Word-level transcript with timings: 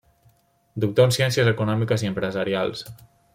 Doctor 0.85 1.07
en 1.09 1.13
Ciències 1.17 1.51
Econòmiques 1.51 2.07
i 2.07 2.11
Empresarials. 2.13 2.83